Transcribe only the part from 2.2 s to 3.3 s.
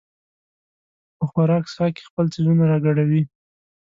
څیزونه راګډوي.